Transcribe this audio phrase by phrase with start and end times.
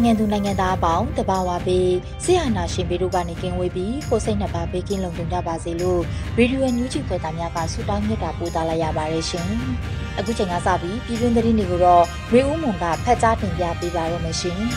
[0.00, 1.90] န်မာနိုင်ငံသူနိုင်ငံသားအပေါင်းတဘာဝပေး
[2.24, 6.00] ဆရာနာရှင်ပေတို့ကနေကင်းဝေးပြီးကိုစိတ်နှစ်ပါးဘေးကင်းလုံခြုံကြပါစေလို့
[6.38, 9.48] ရေဒီယိုညူးချီဖွယ်သားများကဆုတောင်းမြတ်တာပို့သလာရပါတယ်ရှင်။
[10.18, 14.58] အခုချိန်ကစပြီးပြည်တွင်းသတင်းတွေကိုတော့ရေဦးမွန်ကဖတ်ကြားတင်ပြပေးပါရမရှင်။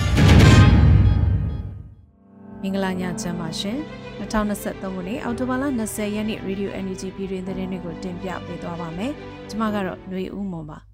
[2.61, 3.77] မင်္ဂလာညချမ်းပါရှင်။
[4.19, 9.11] 2023ခုနှစ်အောက်တိုဘာလ20ရက်နေ့ Radio NUG ပြည်တွင်သတင်းတွေကိုတင်ပြပေးသွားပါမယ်။
[9.49, 10.79] ကျွန်မကတော့ຫນွေဦးမွန်ပါ။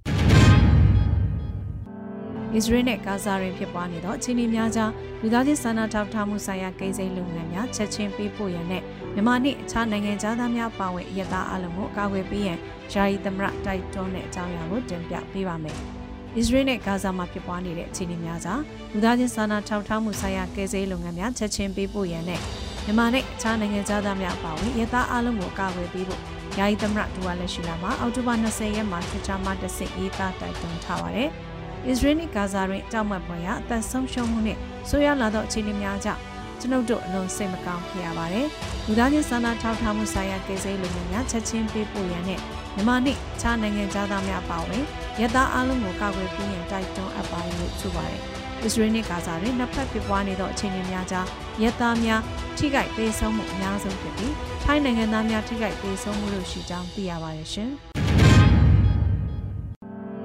[2.56, 8.84] အစ္စရေးနဲ့ဂါဇာတွင်ဖြစ်ပွားနေသောအခြေအနေများကြားလူသားချင်းစာနာထောက်ထားမှုဆိုင်ရာကိစ္စလုပ်ငန်းများချက်ချင်းပေးပို့ရန်နဲ့
[9.14, 12.58] မြန်မာနှင့်အခြားနိုင်ငံသားများပါဝင်ရတာအလုံးကိုအကာအကွယ်ပေးရန်
[12.94, 15.78] ယာယီသမရတိုက်တွန်းတဲ့အကြောင်းအရာကိုတင်ပြပေးပါမယ်။
[16.38, 18.62] အစ္စရေးနဲ့ဂါဇာမှာဖြစ်ပွားနေတဲ့အခြေအနေများကြား
[18.94, 22.40] လူသားချင်းစာနာထောက်ထားမှုဆိုင်ရာကိစ္စလုပ်ငန်းများချက်ချင်းပေးပို့ရန်နဲ့
[22.86, 26.22] မြန်မာနဲ့အခြားနိုင်ငံသားများပါဝင်ရတာအလုံးကိုအကာအကွယ်ပေးဖို့
[26.58, 31.30] ယာယီသမရဒူဝါလက်ရှိလာမှာအောက်တိုဘာ20ရက်မှာ Twitter မှာတဆင့်ရေးသားတိုက်တွန်းထားပါတယ်။
[31.88, 34.58] အစ္စရေးနဲ့ဂါဇာတွင်ကြောက်မက်ဖွယ်ရာအသက်ဆုံးရှုံးမှုနဲ့
[34.90, 36.22] ဆိုးရွားလာသောအခြေအနေများကြောင့်
[36.60, 38.48] ကျွန်ုပ်တို့အလွန်စိတ်မကောင်းဖြစ်ရပါတယ်။
[38.88, 42.40] လူသားချင်းစာနာထောက်ထားမှုဆိုင်ရာကိစ္စလုပ်ငန်းများချက်ချင်းပေးပို့ရန်နဲ့
[42.76, 44.84] မြန်မာနှင့်ခြားနိုင်ငံသားများပါဝင်
[45.22, 48.22] ရသအားလုံးကိုကာကွယ်ပေးရန်တိုက်တွန်းအပ်ပါလို့ဆိုပါတယ်။
[48.64, 51.26] အစ္စရေးနဲ့ဂါဇာတွင်နှစ်ဖက်ဖြစ်ပွားနေသောအခြေအနေများကြား
[51.64, 52.22] ရသားများ
[52.58, 57.72] ထိခိုက်ပေးဆုံးမှုအများဆုံးဖြစ်ပြီးထိုင်းနိုင်ငံသားများထိခိုက်ပေးဆုံးမှုလို့ရှိကြောင်းသိရပါတယ်ရှင်။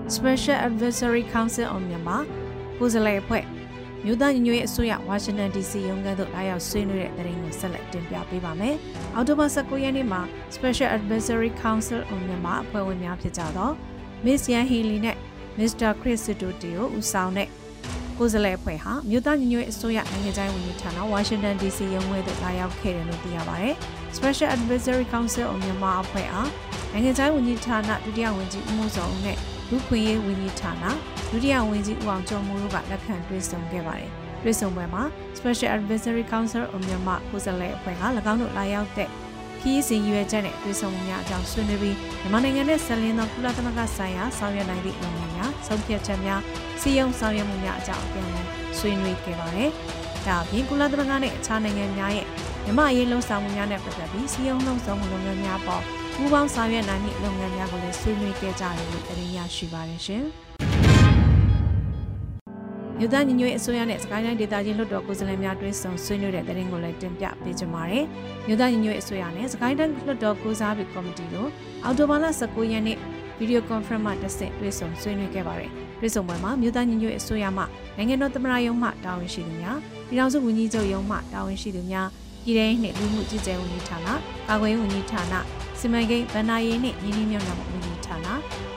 [0.08, 2.22] Special Advisory Council on Myanmar
[2.78, 3.44] ကိုယ်စားလှယ်အဖွဲ့
[4.04, 8.76] မြို့သားညီညွတ်ရေးအစိုးရဝါရှင်တန် DC ရုံးခန်းသို့လာရောက်ဆွေးနွေးတဲ့သတင်းကိုဆက်လက်တင်ပြပေးပါမယ်။
[9.14, 10.20] အောက်တိုဘာ19ရက်နေ့မှာ
[10.56, 13.70] Special Advisory Council on Myanmar အဖွဲ့ဝင်များဖြစ်ကြသော
[14.24, 15.16] Miss Yan Healy နဲ့
[15.58, 15.90] Mr.
[16.00, 17.48] Chris Sidoti ကိုဦးဆောင်တဲ့
[18.18, 23.74] ကိုယ်စားလှယ်အဖွဲ့ဟာမြို့သားညီညွတ်ရေးအစိုးရနိုင်ငံခြားရေးဝန်ကြီးဌာနဝါရှင်တန် DC ရုံးခွဲသို့လာရောက်ခဲ့တယ်လို့သိရပါတယ်။
[24.16, 26.48] Special Advisory Council on Myanmar အဖွဲ့အား
[26.92, 29.38] နိုင်ငံခြားရေးဝန်ကြီးဌာနဒုတိယဝန်ကြီးဦးမိုးစောဦးနဲ့
[29.70, 30.84] လူခွင့်ရေးဝန်ကြီးဌာန
[31.30, 34.10] ဒုတိယဝန်ကြီးဦးအောင်ကျော်မိုးတို့ကလက်ခံတွေ့ဆုံခဲ့ပါတယ်။
[34.42, 35.02] တွေ့ဆုံပွဲမှာ
[35.38, 38.02] Special Advisory Council of Myanmar ကိုယ်စားလှယ်အဖွဲ့က၎
[38.32, 39.08] င်းတို့လာရောက်တဲ့
[39.60, 46.40] ခီးစဉ်ရွယ်ချက်နဲ့တွေ့ဆုံမှုများအကြောင်းဆွေးနွေးပြီးမြန်မာနိုင်ငံနဲ့ဆက်လင်းသောကုလသမဂ္ဂဆိုင်ရာဆောင်ရွက်နိုင်သည့်လုပ်ငန်းများဆုံးဖြတ်ချက်များ
[46.80, 48.48] စီယုံဆောင်ရွက်မှုများအကြောင်းအပြန်အလှန်
[48.78, 49.70] ဆွေးနွေးခဲ့ပါတယ်။
[50.26, 52.26] ဒါအပြင်ကုလသမဂ္ဂနဲ့အခြားနိုင်ငံများရဲ့
[52.64, 55.82] မြန်မာရေးလုံဆောင်မှုများနဲ့ပတ်သက်ပြီးစီယုံလုံဆောင်မှုလုပ်ငန်းများပေါ်
[56.16, 60.24] ပူးပေါင်းဆောင်ရွက်နိုင်သည့်လုပ်ငန်းများကိုလည်းဆွေးနွေးခဲ့ကြတယ်လို့တင်ပြရှိပါတယ်ရှင်။
[62.98, 68.04] မြို့သားညီညွတ်ရေးအစိုးရနဲ့စကိုင်းတိုင်းဒေသကြီးလွှတ်တော်ကိုယ်စားလှယ်များတွဲဆုံဆွေးနွေးတဲ့သတင်းကိုလည်းတင်ပြပေးကြပါမယ်။
[68.46, 71.48] မြို့သားညီညွတ်ရေးအစိုးရနဲ့စကိုင်းတိုင်းလွှတ်တော်ကိုစားပြုကော်မတီတို့
[71.84, 72.98] အောက်တိုဘာလ19ရက်နေ့
[73.38, 75.70] ဗီဒီယိုကွန်ဖရင့်မှတစ်ဆင့်တွဲဆုံဆွေးနွေးခဲ့ပါတယ်။
[76.00, 77.62] တွဲဆုံပွဲမှာမြို့သားညီညွတ်ရေးအစိုးရမှ
[77.96, 82.08] နိုင်ငံတော်သမ္မတရုံးမှတာဝန်ရှိသူများပြည်ထောင်စုဝန်ကြီးချုပ်ရုံးမှတာဝန်ရှိသူများ
[82.44, 84.08] ပြည်ထောင်နှင့်လူမှုကြီးကြပ်ဝန်ကြီးဌာန
[84.48, 88.28] ကာကွယ်ရေးဝန်ကြီးဌာန စီမံကိန်းဗဏ္ဍာရေးနှင့်ရင်းနှီးမြှုပ်နှံမှုဝန်ကြီးဌာန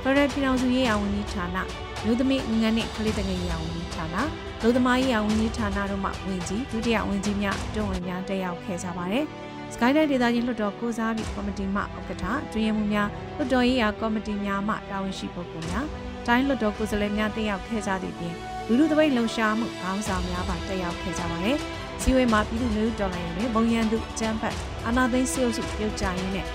[0.02, 1.58] ဖရယ်ပြည်ထောင်စုရေးရာဝန်ကြီးဌာန
[2.04, 4.16] မြို့သမီးငန်းနှင့်ကလေးတငယ်ရေးရာဝန်ကြီးဌာန
[4.62, 9.26] လူသမားရေးရာဝန်ကြီးဌာနတို့မှဝန်ကြီးဒုတိယဝန်ကြီးများတွဝင်များတက်ရောက်ခဲ့ကြပါတယ်။
[9.74, 15.86] စကိုင်းတိုင်းဒေသကြီးလွှတ်တော်ကိုစားပြုကော်မတီမှဥက္ကဋ္ဌတွင်ရမှုများလွှတ်တော်ရေးရာကော်မတီများမှတာဝန်ရှိပုဂ္ဂိုလ်များ
[16.28, 18.36] တိုင်းလွှတ်တော်ကိုယ်စားလှယ်များတက်ရောက်ခဲ့ကြသည့်ပြင်
[18.68, 21.58] လူလူသပိတ်လှုံ့ဆော်မှုခေါင်းဆောင်များပါတက်ရောက်ခဲ့ကြပါတယ်။
[22.02, 24.56] စီဝေးမှာပြည်သူ့လူထုတော်လှန်ရေးနဲ့ဘုံရန်သူအကြမ်းဖက်
[24.86, 26.48] အာဏာသိမ်းစစ်အုပ်စုပြုတ်ကျရင်းနဲ့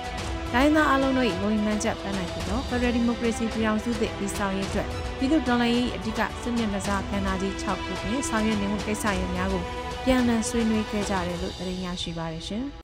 [0.55, 4.89] တိုင်းသားအလုံးတို့၏ဝန်မှန်ချက်ပန်းနိုင်ပြီးတော့ Federal Democracy ပြည်အောင်စုသည့်ပြည်ဆောင်ရေးအတွက်
[5.19, 9.63] ပြည်သူ့တော်လှန်ရေးအဓိကစစ်မျက်နှာစာကဏ္ဍကြီး6ခုဖြင့်ဆောင်ရွက်နေမှုကိစ္စရပ်များကို
[10.05, 12.65] ပြန်လည်ဆွေးနွေးခဲ့ကြတယ်လို့သတင်းရရှိပါတယ်ရှင်။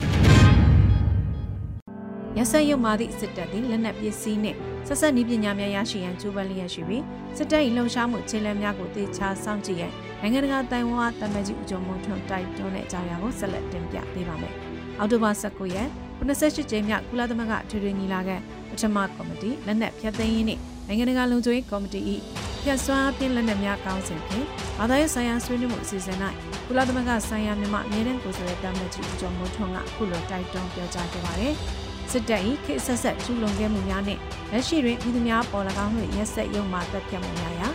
[2.39, 7.05] ရဆက်ရုံမာသည့်စစ်တပ်သည်လက်နက်ပစ္စည်းနှင့်ဆက်ဆက်နည်းပညာများရရှိရန်ကြိုးပမ်းလျက်ရှိပြီး
[7.37, 14.55] စစ်တပ်၏လှုံ့ဆော်မှုခြေလှမ်းများကိုတေချာစောင့်ကြည့်ရန်နိုင်ငံတကာတိုင်ဝမ်တမန်ကြီးဦးကျော်မွန်ထွန်းတိုက်တွန်းတဲ့အကြောင်းအရာကိုဆက်လက်တင်ပြပေးပါမယ်။
[14.99, 15.89] အောက်တိုဘာ19ရက်
[16.19, 18.37] 98ကြိမ်မြောက်ကုလသမဂ္ဂထွေထွေညီလာခံ
[18.71, 22.01] ပထမကော်မတီလက်နက်ဖြတ်သိမ်းရေးနှင့်နိုင်ငံတကာလုံခြုံရေးကော်မတီ၏
[22.63, 24.47] ပြတ်စွမ်းအပြင်လက်နက်များကောင်းစဉ်ဖြင့်
[24.79, 26.19] ဘာသာရေးဆိုင်ရာဆွေးနွေးမှုအစီအစဉ်၌
[26.67, 31.55] ကုလသမဂ္ဂဆိုင်ရာမြန်မာအမြဲတမ်းကိုယ်စားလှယ်တာမတ်ကြီးဦးကျော်မိုးထွန်းကအခုလိုတိုက်တွန်းပြောကြားခဲ့ပါတယ်။
[32.11, 34.21] စစ်တပ်၏ခေတ်ဆက်ဆက်ကျူးလွန်ခဲ့မှုများနှင့်
[34.53, 37.69] လက်ရှိတွင်ပြည်သူများပေါ်၎င်းတို့ရက်ဆက်ရုံမှတပ်ဖြတ်မှုများရာ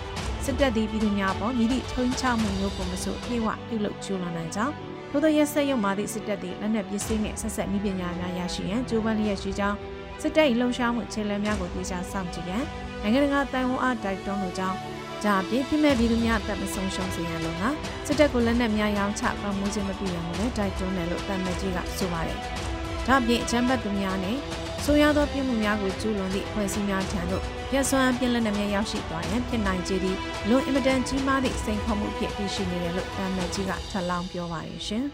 [0.46, 4.74] စစ်တပ်သည်ပြည်သူများပေါ်မြည်သည့်ထုံးချမှုမျိုးကိုမဆိုအပြည့်အဝပြုလုပ်ကျူးလွန်နိုင်ကြောင်း
[5.14, 9.78] ထို့သောရက်ဆက်ရုံမှသည့်စစ်တပ်သည်လက်နက်ပစ္စည်းနှင့်ဆက်ဆက်နည်းပညာများရရှိရန်ကြိုးပမ်းလျက်ရှိကြောင်း
[10.22, 12.64] စစ်တပ်၏လှုံ့ဆော်မှုခြေလှမ်းများကိုတေချာစောင့်ကြည့်ရန်
[13.02, 14.78] နိုင်ငံတကာတိုင်ဝမ်အားတိုက်တွန်းလိုကြောင်း
[15.24, 17.64] ဒါအပြင်ပြမဲ့ပြည်သူများအသက်မဆုံးရှုံးစေရန်လို့က
[18.08, 22.38] စစ်တပ်ကိုလက်နက်များရောင်းချပံ့ပိုးခြင်းမပြုရန်ကိုလည်းတိုက်တွန်းတယ်လို့တမန်ကြီးကဆိုပါတယ်။
[23.08, 24.38] ဒါအပြင်အချမ်းဘတ်သူများနဲ့
[24.88, 27.44] ဆိုရသောပြည်မှုများကိုကျူးလွန်သည့်ဖွဲ့စည်းများထံသို့
[27.74, 30.18] ရက်စွမ်းပြင်းလက်နက်များရောက်ရှိသွားရန်ဖြစ်နိုင်ကြသည်
[30.50, 35.04] လွန်အင်မတန်ကြီးမားသည့်စိန်ခေါ်မှုဖြစ်တည်ရှိနေတယ်လို့တမန်ကြီးကထပ်လောင်းပြောပါတယ်ရှင်။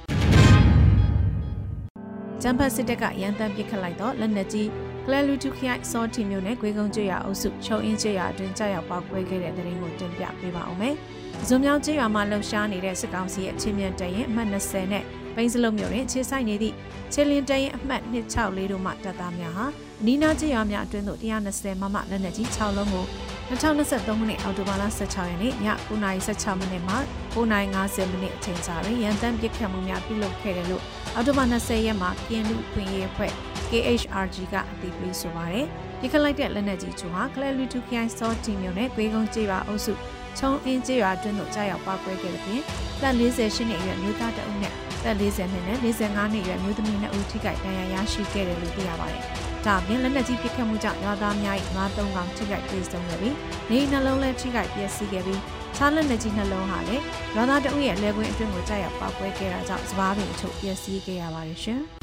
[2.42, 4.68] ဂျမ်ဘတ်စစ်တပ်ကရန်တမ်းပစ်ခတ်လိုက်တော့လက်နက်ကြီး
[5.06, 10.96] ကလလူတူခရိုင်စောတီမျိုးနဲ့ဂွေကုန်းကျွရအုပ်စုချုံအင်းကျွရအတွင်းကြောက်ရောက်ပေါက်ကွဲခဲ့တဲ့တဲ့ရင်ကိုတင်ပြပေးပါအောင်မယ်။
[11.48, 15.04] ဇုံမြောင်းကျွရမှာလှုပ်ရှားနေတဲ့စစ်ကောင်စီရဲ့ချင်းမြတ်တရင်အမှတ်20နဲ့
[15.40, 16.76] ပိန်းစလုံးမျိုးတွင်ခြေဆိုင်နေသည့်
[17.14, 19.66] ချေလင်းတရင်အမှတ်264တို့မှတပ်သားများဟာ
[20.02, 23.06] အနီးနားကျွရများအတွင်းသို့120မမလက်နက်ကြီး6လုံးကို
[23.50, 25.54] 2023ခုနှစ်အောက်တိုဘာလ16ရက်နေ့ည
[25.88, 26.96] 9:16မိနစ်မှ
[27.36, 30.84] 9:50မိနစ်အချိန်ကြာတွင်ရန်တမ်းပစ်ခတ်မှုများပြုလုပ်ခဲ့တယ်လို့
[31.16, 33.32] အောက်တိုဘာ20ရက်မှာကင်းလူခွင့်ရေးအဖွဲ့
[33.70, 35.66] KHRG ကအသိပေးဆိုပါတယ်။
[36.00, 39.94] ဒီခလိုက်တဲ့လက်နက်ကြီးချို့ဟာကလဲလူတူခိုင်စောတီမျိုးနဲ့ဂွေးကုန်းကျေးရွာအုပ်စု
[40.38, 42.62] ချုံအင်းကျေးရွာတွင်းသို့ကြားရောက်ပောက်ကွဲခဲ့တဲ့ပြင်
[43.02, 49.24] သက်48နှစ်အရွယ်မျိုးသားတအုပ်နဲ့ သက်40နှစ်နဲ့45နှစ်အရွယ်မျိုးသမီးနှစ်ဦးထိခိုက်ဒဏ်ရာရရှိခဲ့တယ်လို့သိရပါတယ်။
[49.66, 53.36] ဒါပြင်လက်နက်ကြီးပစ်ခတ်မှုကြောင့်ရွာသားများ၏ငါးသုံးကောင်ထိခိုက်ပြေဆုံးခဲ့ပြီး
[53.70, 55.42] နေနှလုံးလည်းထိခိုက်ပျက်စီးခဲ့ပြီး
[55.76, 57.04] ခြားလက်နက်ကြီးနှလုံးဟာလည်း
[57.36, 61.82] ရွာသားတအုပ်ရဲ့လက်ကွင်းအတွင်းကိုကြားရောက်ပောက်ကွဲခဲ့တာကြောင့်စပားပင်အချို့ပျက်စီးခဲ့ရပါတယ်ရှင်။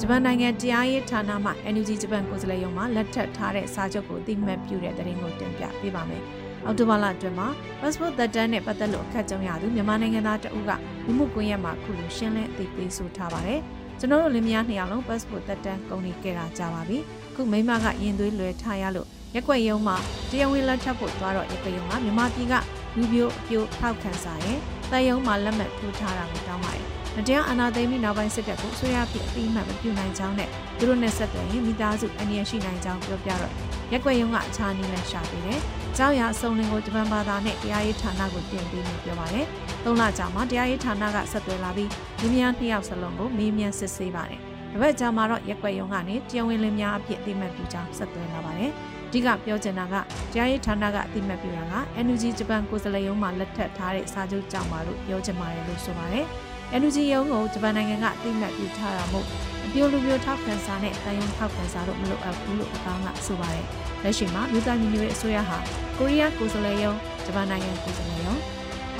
[0.00, 6.22] ဂျပန်နိုင်ငံတရားရေးဌာနမှ NUG ဂျပန်ကိုယ်စားလှယ်ရုံးမှလက်ထပ်ထားတဲ့စာချုပ်ကိုအသိမှတ်ပြုတဲ့သတင်းကိုတင်ပြပေးပါမယ်။
[6.64, 7.48] အော်တိုဘာလအတွင်းမှာ
[7.80, 10.72] passport သက်တမ်းနဲ့ပတ်သက်လို့အခက်ကြုံရသူမြန်မာနိုင်ငံသားတအုပ်က
[11.06, 13.60] လူမှုကွန်ရက်မှာခုလိုရှင်းလင်းအသိပေးဆိုထားပါတယ်။
[13.98, 16.98] ကျွန်တော်တို့လင်မယားနှစ်ယောက်လုံး passport သက်တမ်းကုန်နေကြတာကြာပါပြီ။
[17.34, 19.96] ခုမိမကရင်သွေးလွယ်ထားရလို့ရက်ွက်ရုံမှာ
[20.30, 22.54] တရားဝင်လက်ထပ်ဖို့သွားတော့ရက်ွက်ရုံကမြန်မာပြည်က
[22.96, 24.58] လူမျိုးအပြိုထောက်ခံစာရဲ့
[24.92, 26.88] တယုံမှာလက်မှတ်ထိုးထားတာကိုတောင်းပါတယ်။
[27.18, 30.48] မတရားအာဏာသိမ်းပြီးနောက်ပိုင်းစစ်တပ်ကိုအစိုးရဖြစ်အပြီးမှမပြုနိုင်ကြောင်းနဲ့
[30.78, 33.52] သူတို့နဲ့ဆက်သွယ်ရင်မိသားစုအန္တရာယ်ရှိနိုင်ကြောင်းပြောပြတော့
[33.92, 35.60] ရက်ွက်ရုံကအခြားနည်းနဲ့ရှာပေးတယ်။
[35.96, 39.46] ကြောက်ရအစုံလင်ကိုဂျပန်ဘာသာနဲ့တရားရေးဌာနကိုတင်ပေးနေပြောပါတယ်။
[39.84, 44.40] သုံးလကြာမှတရားရေးဌာနကဆက်သွယ်လာပြီးလူများနှစ်ယောက်စလုံးကိုမေးမြန်းစစ်ဆေးပါတယ်။
[44.72, 48.70] တပတ်ကြာမှတော့ရက်ွက်ရုံကနေတရားဝင်လင်များအဖြစ်အသိမှတ်ပြုကြောင်းဆက်သွယ်လာပါတယ်။
[49.08, 49.94] အဓိကပြောချင်တာက
[50.32, 51.74] တရားရေးဌာနကအတိမတ်ပြတာက
[52.04, 56.26] NUG ဂျပန်ကိုယ်စားလှယ်ရုံးမှလက်ထပ်ထားတဲ့စာချုပ်ကြောင့်ပါလို့ပြောချင်ပါတယ်လို့ဆိုပါတယ်။
[56.76, 59.26] NUG ရုံးကိုဂျပန်နိုင်ငံကအတိမတ်ပြုထားတာမို့
[59.66, 63.66] အပြိုလူမျိုးထောက်ခံစာနဲ့တန်ယုံထောက်ခံစာတို့မလိုအပ်ဘူးလို့အကောင်းကဆိုပါတယ်။
[64.04, 65.58] လက်ရှိမှာမြို့သားညီညွတ်ရေးအစိုးရဟာ
[65.98, 68.40] ကိုရီးယားကိုယ်စားလှယ်ရုံးဂျပန်နိုင်ငံကိုယ်စားလှယ်ရုံး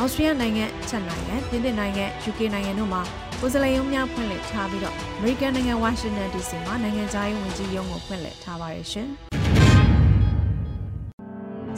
[0.01, 3.03] ဩစတြေးလျနိုင်ငံချက်နိုင်ငံပြင်သစ်နိုင်ငံ UK နိုင်ငံတို့မှာ
[3.41, 9.09] ကိုယ်စားလှယ်ရုံးများဖွင့်လှစ်ထားပြီးတော့ American နိုင်ငံ Washington DC မှာနိုင်ငံသားရေးဝန်ကြီးရုံးကိုဖွင့်လှစ်ထားပါတယ်ရှင်။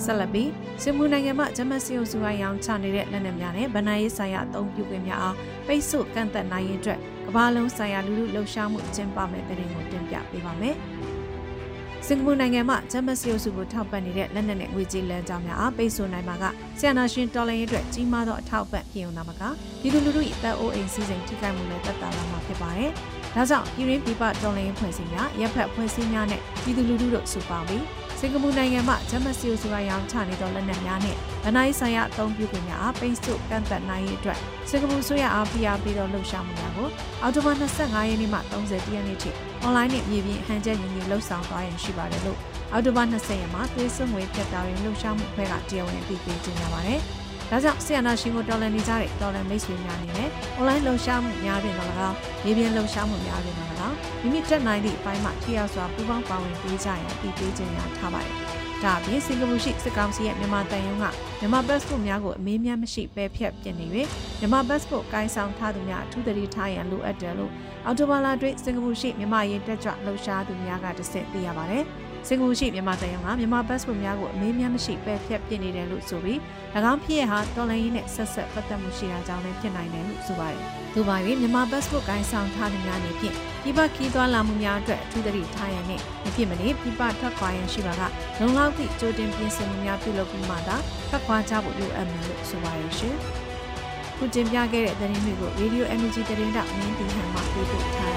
[0.05, 0.51] ဆက်လက်ပြီး
[0.83, 5.37] စင်မူနိုင်ငံမှဂျမတ်စီယိုစုဝိုင်းရောင်းချနေတဲ့လက်နက်များနဲ့ဗဏ္ဍာရေးဆိုင်ရာအသုံးပြုခွင့်များအား
[5.67, 10.77] ပိတ်ဆို့ကန့်သက်နိုင်ရေးအတွက်ကမ္ဘာလုံးဆိုင်ရာလူလူလှုပ်ရှားမှုကျင်းပမဲ့တဲ့ရင်ကိုတင်ပြပေးပါမယ်။
[12.07, 16.45] စင်ကာပူနိုင်ငံမှဂျမတ်စီယိုစုကိုထောက်ပံ့နေတဲ့လက်နက်နဲ့ငွေကြေးလမ်းကြောင်းများအားပိတ်ဆို့နိုင်မှာက
[16.79, 19.43] ဆီယနာရှင်တော်လိုင်းရေးအတွက်ကြီးမားသောအထောက်အပံ့ဖြစ်ုံနာမှာက
[19.81, 22.91] ပြည်သူလူထု၏တပ်အိုးအိမ်စီစဉ်ထိခိုက်မှုနဲ့တက်တာလာမှာဖြစ်ပါတယ်။
[23.35, 27.85] ဒါကြောင့်ပြည်ရင်းပြည်ပတော်လိုင်းရေးဖွဲ့စည်းများရပ်ဖက်ဖွဲ့စည်းများနဲ့ပြည်သူလူထုတို့စုပေါင်းပြီး
[28.23, 34.39] စင်ကာပူနိုင်ငံမှဂျမတ်စီယိုဆိုတာရောင်းချနေသောလက်နက်များနဲ့ဗနိုင်ဆိုင်ရာအသုံးပြုခွင့်များအားပိတ်ဆို့ကန့်သက်နိုင်ရေးအတွက်
[34.71, 36.89] စင်ကာပူဆိုရအားဖိအားပေးသောလှုပ်ရှားမှုများကို
[37.23, 39.31] အော်တိုဘာ25ရက်နေ့မှ30ရက်နေ့ထိ
[39.63, 42.39] အွန်လိုင်းနဲ့မြေပြင်ဟန်ချက်ညီညီလှုပ်ဆောင်သွားရင်ရှိပါတယ်လို့
[42.73, 47.01] အော်တိုဘာ20ရက်မှာသွေးစွန်ငွေဖြတ်တာရင်လှုပ်ရှားမှုဖွဲ့ကတရားဝင်အသိပေးကြေညာပါတယ်။
[47.51, 58.37] ဒါကြောင့်ဆီယနာရှင်ကိုတော်လန်နေကြတဲ့တော်လန်မိတ်ဆွေများအနေနဲ့ online လှုပ်ရှားမှုများပြင်တော့၎င်းမြေပြင်လှုပ်ရှားမှုများပြင်တော့၎င်းမိမိတက်နိုင်သည့်အပိုင်းမှာထိရောက်စွာပူးပေါင်းပါဝင်ပေးကြရန်တည်ပေးခြင်းများထားပါတယ်။
[58.83, 61.05] ဒါအပြင်စင်ကာပူရှိစစ်ကောင်စီရဲ့မြန်မာတန်ယုံက
[61.41, 63.87] မြန်မာ passport များကိုအမေးများမရှိပယ်ဖျက်ပြင်နေ၍
[64.39, 67.53] မြန်မာ passport ကိုင်းဆောင်ထားသူများအထူးသတိထားရန်လိုအပ်တယ်လို့
[67.87, 71.85] အော်တိုဘာလတွင်စင်ကာပူရှိမြန်မာရေးတက်ကြွလှုပ်ရှားသူများကတဆင့်သိရပါတယ်။
[72.29, 76.39] စင်ကာပူရှိမြန်မာတန်ယုံကမြန်မာ passport များကိုအမေးများမရှိပယ်ဖျက်ပြစ်နေတယ်လို့ဆိုပြီး၎
[76.93, 80.63] င်းဖြစ်ရဟာတော်လိုင်းရေးနဲ့ဆက်ဆက်ပတ်သက်မှုရှိတာကြောင့်လည်းဖြစ်နိုင်တယ်လို့ဆိုပါတယ်။
[80.95, 88.03] သို့ပါ၍မြန်မာ passport ကိုင်းဆောင်ထားတဲ့များအနေဖြင့်ပြပခီးသွားလာမှုများအတွက်အထူးသတိထားရန်နဲ့မဖြစ်မနေပြပထွက်ခွာရန်ရှိပါက
[88.41, 90.77] လုံလောက်သည့်ကြိုတင်ပြင်ဆင်မှုများပြုလုပ်ပြီးမှသာ
[91.09, 93.17] ထွက်ခွာကြဖို့လိုအပ်မယ်လို့ဆိုပါတယ်ရှင်။
[94.17, 98.10] ခုတင်ပြခဲ့တဲ့သတင်းတွေကို Radio Energy သတင်းတောက်မင်းတီဟန်မှပေးပို့ထား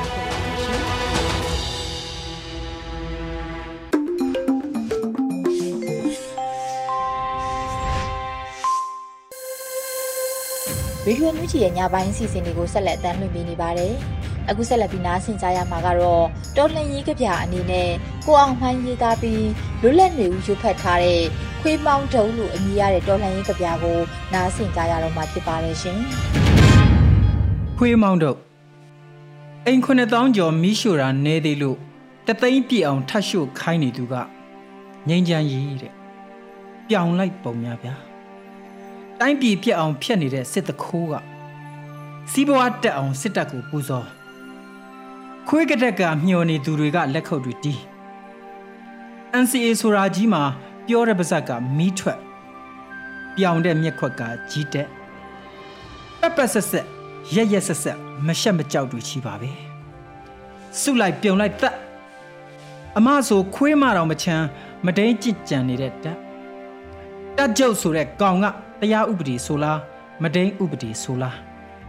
[11.07, 13.93] ရေဒီယိုညူဂျီရဲ့ညပိုင်းအစီအစဉ်တွေကိုဆက်လက်တင်ပြနေပါတယ်။
[14.49, 16.25] အခုဆက်လက်ပြီးနားဆင်ကြရမှာကတော့
[16.57, 17.89] တော်လှန်ရေးကဗျာအနေနဲ့
[18.25, 19.45] ကိုအောင်မှန်းရေးသားပြီး
[19.81, 21.21] လွတ်လပ်နေဦးရွတ်ဖတ်ထားတဲ့
[21.61, 23.97] ခွေးမောင်းတုံးလို့အမည်ရတဲ့တော်လှန်ရေးကဗျာကို
[24.33, 25.97] နားဆင်ကြရတော့မှာဖြစ်ပါတယ်ရှင်။
[27.77, 28.37] ခွေးမောင်းတုံး
[29.65, 31.77] အိမ်9000ကျော်မီးရှို့တာနေသေးလို့
[32.27, 34.13] တသိန်းပြည့်အောင်ထတ်ရှို့ခိုင်းနေသူက
[35.07, 35.93] ငိမ့်ချမ်းကြီးတဲ့
[36.89, 38.12] ပြောင်လိုက်ပုံများဗျာ
[39.25, 41.13] တိုင်းပြည်ပြက်အောင်ဖျက်နေတဲ့စစ်တခိုးက
[42.31, 44.07] စီးပွားတက်အောင်စစ်တပ်ကိုပူဇော်
[45.47, 47.79] ခွေးကတက်ကမျောနေသူတွေကလက်ခုပ်တွေတီး
[49.41, 50.43] NCA ဆိုတာကြီးမှာ
[50.87, 52.19] ပြောတဲ့ပါဇက်ကမီးထွက်
[53.35, 54.87] ပြောင်တဲ့မျက်ခွက်ကကြီးတက်
[56.19, 56.85] ပက်ပက်ဆက်ဆက်
[57.35, 59.51] ရက်ရက်ဆက်ဆက်မရှက်မကြောက်တူချီပါပဲ
[60.79, 61.75] စုလိုက်ပြုံလိုက်တက်
[62.97, 64.45] အမဆိုခွေးမတော်မချမ်း
[64.85, 66.17] မတိန်ကြစ်ကြံနေတဲ့တက်
[67.37, 68.47] တက်ကြုတ်ဆိုတဲ့ကောင်က
[68.83, 69.79] တရားဥပဒေဆိုလား
[70.23, 71.37] မတိန်ဥပဒေဆိုလား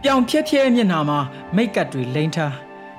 [0.01, 1.19] ပြောင်ဖြဲဖြဲမျက်နှာမှာ
[1.55, 2.55] မိတ်ကပ်တွေလိမ့်ထား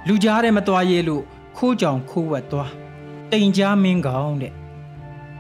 [0.07, 1.23] လူကြားထဲမသွားရဲလို့
[1.57, 2.71] ခိုးကြောင်ခိုးဝက်သွား
[3.31, 4.53] တိမ်ကြားမင်းကောင်တဲ့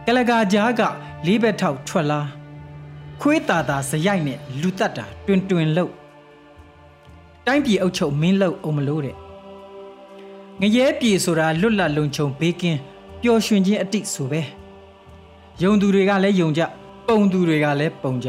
[0.06, 0.82] ကလကာကြားက
[1.26, 2.20] လေးဘက်ထောက်ထွက်လာ
[3.20, 5.92] ခွေးတာတာစရိုက်နဲ့လူတက်တာတွင်တွင်လို့
[7.46, 9.16] တိုင်းပြည်အုပ်ချုပ်မင်းလို့အောင်မလို့တဲ့
[10.60, 12.80] ငရဲပြေဆိုတာလွတ်လပ်လုံခြုံဘေးကင်း
[13.22, 14.42] ပျော်ရွှင်ခြင်းအတိဆိုပဲ
[15.62, 16.62] ယုံသူတွေကလည်းယုံကြ
[17.08, 18.28] ပုံသူတွေကလည်းပုံကြ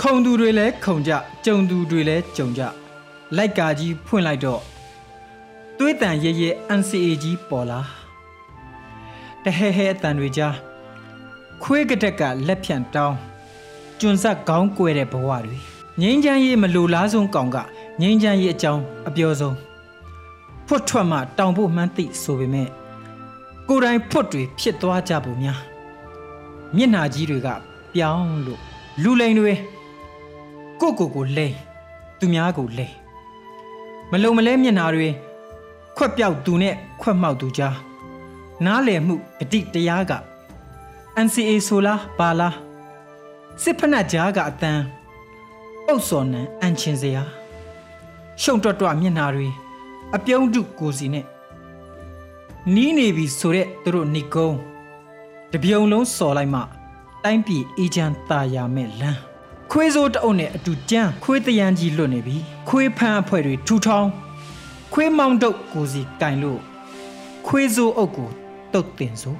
[0.00, 1.12] ခုံသူတွေလည်းခုံကြ
[1.44, 2.62] ကြုံသူတွေလည်းကြုံကြ
[3.36, 4.62] လိုက်ကာကြီးဖွင့်လိုက်တော့
[5.78, 7.80] သွေးတန်ရဲရဲ NCA ကြီးပေါ်လာ
[9.44, 10.54] တဟဲဟဲအတန်တွေကြား
[11.62, 13.16] ခွေးကတက်ကလက်ဖြန့်တောင်း
[14.00, 15.58] ကျွန်းဆက်ခေါင်းကွဲတဲ့ဘဝတွေ
[16.00, 17.56] ငိမ့်ချမ်းရေးမလိုလားဆုံးကောင်က
[18.00, 19.56] ငိမ့်ချမ်းရေးအကြောင်းအပြောဆုံး
[20.66, 22.68] ဖွတ်ထွက်မှတောင်ဖို့မှန်းသိဆိုပေမဲ့
[23.68, 25.60] ကိုယ်တိုင်ဖွတ်တွေဖြစ်သွားကြပုံများ
[26.76, 27.50] မျက်နာကြီးတွေက
[27.94, 28.60] ပြောင်းလို့
[29.02, 29.54] လူလိန်တွေ
[30.80, 31.54] ကိုကိုကိုလိန်
[32.18, 32.94] သူများကိုလိန်
[34.10, 35.08] မလုံမလဲမျက်နာတွေ
[35.96, 37.76] ခွက်ပြောက်သူနဲ့ခွက်မှောက်သူကြား
[38.64, 40.12] နားလည်မှုဂတိတရားက
[41.24, 42.56] NCA ဆိုလားဘာလား
[43.62, 44.82] စစ်ဖက်နှက်ကြားကအတန်း
[45.86, 47.22] ပုတ်စော်နံအန်ချင်စရာ
[48.42, 49.48] ရှုံတွတ်တွမျက်နာတွေ
[50.14, 51.26] အပြုံးတုကိုစီနဲ့
[52.74, 54.56] နီးနေပြီဆိုတဲ့သူတို့ဏိကုံး
[55.52, 56.60] တပြုံလုံးစော်လိုက်မှ
[57.24, 59.18] တိုင်းပြည်အေဂျန်ตาရမဲ့လမ်း
[59.70, 62.36] ခွေးစိုးတအုပ်နဲ့အတူကြမ်းခွေးတရန်ကြီးလွတ်နေပြီ
[62.68, 64.10] ခွေးဖန်းအဖွဲတွေထူထောင်း
[64.92, 66.60] ခွေးမောင်းတုပ်ကိုစီကင်လို့
[67.46, 68.28] ခွေးစိုးအုပ်ကို
[68.72, 69.38] တုတ်တင်စို့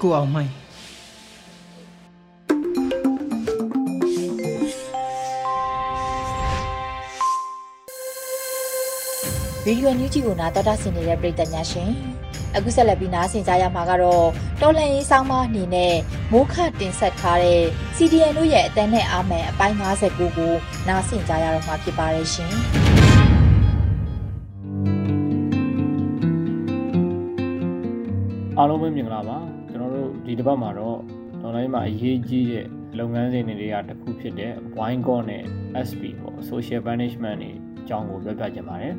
[0.00, 0.52] ကိုအောင်မိုင်း
[9.64, 11.90] ဗီဒီယိုညူးကြီးကိုနာတော်တာဆင်နေတဲ့ပရိသတ်များရှင်
[12.56, 14.26] အခုဆက်လက်ပြီးနားဆင်ကြရမှာကတော့
[14.60, 15.94] တော်လန်ရေးဆောင်မအနေနဲ့
[16.32, 17.62] မိုးခတင်ဆက်ထားတဲ့
[17.96, 20.52] CDN တို့ရဲ့အတန်းနဲ့အာမန်အပိုင်း59ကို
[20.88, 22.52] နားဆင်ကြရတော့မှာဖြစ်ပါတယ်ရှင်
[28.58, 29.38] အားလုံးပဲမင်္ဂလာပါ
[29.70, 30.98] ကျွန်တော်တို့ဒီတစ်ပတ်မှာတော့
[31.42, 32.66] တော်လိုင်းမှာအရေးကြီးတဲ့
[32.98, 35.44] လုပ်ငန်းစဉ်တွေကတစ်ခုဖြစ်တဲ့ Wine Gon နဲ့
[35.88, 38.94] SP ပေါ့ Social Management တွေအကြောင်းကိုပြောပြချင်ပါတယ်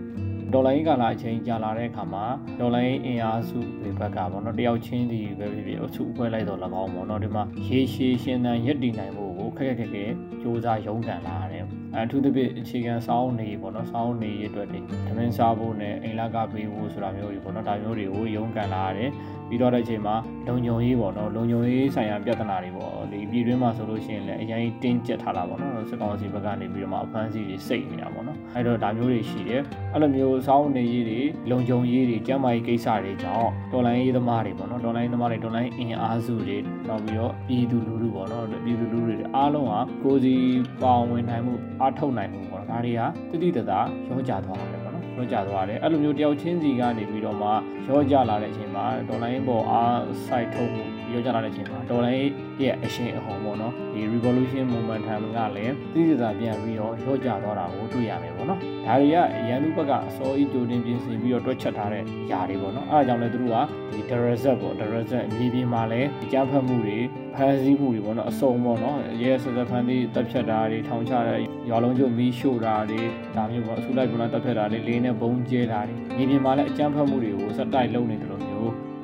[0.53, 2.25] ဒေါ်လာရင်းကာလအချိန်ကြာလာတဲ့အခါမှာ
[2.59, 10.03] ဒေါ်လာရင်းအင်အားစုတွေဘက်ကပေါ့နော်တယောက်ချင်းစီပဲဖြစ်ဖြစ်အစုအဖွဲ့လိုက်တော့၎င်းပေါ့နော်ဒီမှာရေရှည်ရှင်သန်ရည်တည်နိုင်ဖို့ကိုခက်ခက်ခဲခဲ
[10.41, 19.11] စူးစမ်းရုန်းကန်လာရတယ်အထူးသဖြင့်အခြေခံစောင်းနေပေါ့နော်စောင်းနေရအတွက်တွေဓမင်းစားဖို့နဲ့အိမ်လကပေးဖို့ဆိုတာမျိုးတွေပေါ့နော်ဒါမျိုးတွေကိုရုန်းကန်လာရတယ်
[19.49, 20.15] ပြီးတော့တဲ့အချိန်မှာ
[20.47, 29.61] လုံခြုံရေးပေါ့နော်လုံခြုံရေးဆိုင်ရာပြဿနာတွေပေါ့ဒီပြည်တွင်းမှာဆိုလို့ရှိရင်လည်းအရင်တင်းကျပ်ထားတာပေါ့နော်စစ်ကောင်စီဘက်ကနေပြီးတော့မှအဖမ်းဆီးတွေစိတ်နေတာပေါ့နော်အဲ့တော့ဒါမျိုးတွေရှိတယ်
[29.93, 31.19] အဲ့လိုမျိုးစောင်းနေရေးတွေ
[31.51, 40.33] လုံခြုံရေးတွေကျန်းမာရေးကိစ္စတွေကြောင့်တော်လိုင်းရေးသမားတွေပေါ့နော်တော်လိုင်းသမားတွေတော်လိုင်းအင်အားစုတွေနောက်ပြီးတော့ပြည်သူလူထုပေါ့နော်ပြည်သူလူထုတွေအားလုံးဟာကိုယ်စီ
[40.81, 43.01] ပါဝင်နိုင်မှုအားထုတ်နိုင်မှုပေါ့ဒါတွေက
[43.31, 44.76] တိတိတသာရောကြသွားတယ်
[45.17, 47.49] ပေါ့နော်ရောကြသွားတယ်အဲ့လိုမျိုးတယောက်ချင်းစီကနေပြီးတော့မှ
[47.87, 59.15] ရောကြလာတဲ့အချိန်မှာဒေါ်လာရင်းပေါ်အားစိုက်ထုတ်မှု ရောကြလာတဲ့အချိန်မှာဒေါ်လာရဲ့အရှင်အဟုန်ပေါ့နော်ဒီ revolution momentum ကလည်းတိတိတသာပြန်ပြီးတော့ရောကြသွားတာကိုတွေ့ရမယ်ပေါ့နော်ဒါတွေက
[59.47, 63.57] ရန်သူဘက်ကအစောကြီးကြိုတင်ပြင်ဆင်ပြီးတော့တွက်ချက်ထားတဲ့ຢာတွေပေါ့နော်အဲဒါကြောင့်လည်းသူတို့က
[63.93, 66.97] ဒီ Dereset ပေါ့ Dereset အမည်ပြင်မှာလည်းကြားဖတ်မှုတွေ
[67.35, 73.01] ဖမ်းဆီးမှုတွေပေါ့နော်အစုံပေါ့နော်ရဲဆက်ဆက်ဖမ်းပြီးတပ်ဖြတ်တာတွေထောင်ချတဲ့ရွာလုံးကျုပ်မီးရှို့တာတွေ
[73.35, 78.46] ဒါမျိုးပေါ့အစုလိုက်ကုလားတပ်ဖြတ်တာတွေလေးနဲ့ဘုံကျဲတာတွေမြေပြင်မှာလည်းအကြမ်းဖက်မှုတွေကိုစက်တိုက်လုပ်နေတယ်လို့မျိုး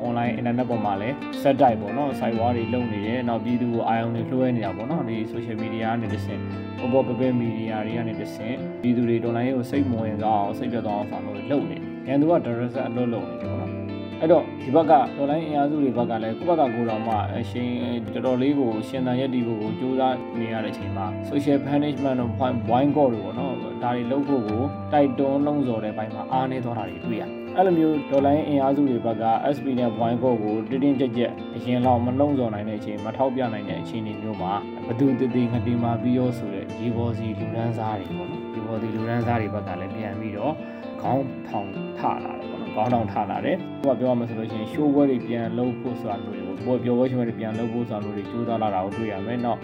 [0.08, 6.42] online internet ပေါ်မှာလည်းဆက်တိုက်ပေါ့နော် site war တွေလုပ်နေတယ်နောက်ပြည်သူကိုအာရုံတွေလွှဲနေတာပေါ့နော်ဒီ social media ကနေတစ်ဆင့်
[6.80, 13.72] ပေါ်ပေါ်ပပ media တွေကနေတစ်ဆင့်ပြည်သူတွေ online ကိုစိတ်မဝင်သွားအောင်စိတ်ပြတ်သွားအောင်ဆောင်လို့လုပ်နေတယ်ရန်သူက direct အလုပ်လုပ်နေတယ်ပေါ့နော်
[14.20, 17.70] အဲ့တော့ဒီဘက်ကဒေါ်လာအင်အားစုတွေဘက်ကလည်းကိုယ့်ဘက်ကကိုယ်တော်မှအရှင်
[18.14, 24.62] တော်တော်လေးကိုရှင်သန်ရက်တီဖို့ကိုကြိုးစားနေရတဲ့အချိန်မှာ social punishment တို့ point wine god တို့ပေါ့နော်ဒါတွေလုပ်ဖို့ကို
[24.94, 29.24] တိုက်တွန်းလုံးစော်တဲ့ဘက်မှာအားနေသွားတာတွေတွေ့ရတယ် အဲ့လိုမျိုးဒေါ်လာအင်အားစုတွေဘက်က
[29.56, 34.54] SP နဲ့ wine god ကိုတင်းတင်းကြပ်ကြပ်အရင်လောက်မလုံးစော်နိုင်တဲ့အချိန်မထောက်ပြနိုင်တဲ့အချိန်တွေမျိုးမှာ
[34.88, 40.54] ဘသူတည်တည်ငတိမာပြီးရောဆိုတဲ့ရေပေါ်စီလူရန်စားတွေပေါ့နော်ရေပေါ်စီလူရန်စားတွေဘက်ကလည်းပြန်ပြီးတော့
[41.02, 41.70] ခေါင်းထောင်
[42.00, 49.60] ထလာတယ်ပေါ့နော်ခေါင်းထောင်ထလာတယ်ဟိုကပြောရမှာဆိုလို့ရှိရင် show ဘွဲတွေပြန်လုပ်ဖို့ဆိုတာမျိုးတွေကိုပြောပြောပွဲရှင်တွေပြန်လုပ်ဖို့ဆိုတာမျိုးတွေကြိုးစားလာတာကိုတွေ့ရမယ်နောက်